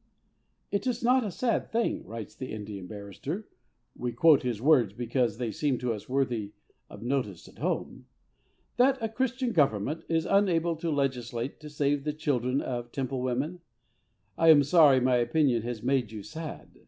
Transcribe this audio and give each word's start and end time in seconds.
_"Is 0.78 1.00
it 1.00 1.04
not 1.04 1.24
a 1.26 1.30
sad 1.30 1.70
thing," 1.70 2.06
writes 2.06 2.34
the 2.34 2.52
Indian 2.54 2.86
barrister 2.86 3.46
we 3.94 4.12
quote 4.12 4.42
his 4.42 4.58
words 4.62 4.94
because 4.94 5.36
they 5.36 5.50
seem 5.52 5.76
to 5.76 5.92
us 5.92 6.08
worthy 6.08 6.52
of 6.88 7.02
notice 7.02 7.46
at 7.48 7.58
home 7.58 8.06
"that 8.78 8.96
a 9.02 9.10
Christian 9.10 9.52
Government 9.52 10.02
is 10.08 10.24
unable 10.24 10.74
to 10.76 10.90
legislate 10.90 11.60
to 11.60 11.68
save 11.68 12.04
the 12.04 12.14
children 12.14 12.62
of 12.62 12.92
Temple 12.92 13.20
women? 13.20 13.60
I 14.38 14.48
am 14.48 14.62
sorry 14.62 15.00
my 15.00 15.16
opinion 15.16 15.60
has 15.64 15.82
made 15.82 16.12
you 16.12 16.22
sad. 16.22 16.86